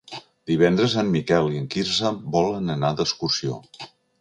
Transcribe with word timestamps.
Divendres 0.51 0.95
en 1.01 1.11
Miquel 1.17 1.51
i 1.57 1.61
en 1.65 1.69
Quirze 1.75 2.13
volen 2.37 2.77
anar 2.77 2.93
d'excursió. 3.03 3.63